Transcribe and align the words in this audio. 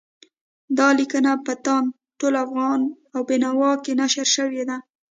دا 0.77 0.87
لیکنه 0.99 1.31
په 1.45 1.53
تاند، 1.65 1.89
ټول 2.19 2.33
افغان 2.45 2.79
او 3.13 3.21
بېنوا 3.27 3.71
کې 3.83 3.91
نشر 4.01 4.27
شوې 4.35 4.63
ده. 4.69 4.77